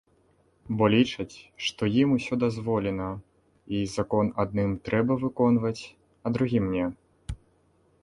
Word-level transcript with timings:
Бо 0.77 0.85
лічаць, 0.93 1.35
што 1.65 1.89
ім 2.01 2.09
усё 2.17 2.33
дазволена, 2.45 3.09
і 3.81 3.85
закон 3.99 4.25
адным 4.47 4.75
трэба 4.91 5.13
выконваць, 5.25 5.79
а 6.25 6.37
другім 6.37 6.65
не. 6.77 6.85